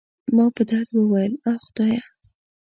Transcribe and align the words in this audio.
ما 0.35 0.45
په 0.55 0.61
درد 0.69 0.89
وویل: 0.95 1.33
اخ، 1.51 1.59
خدایه. 1.67 2.01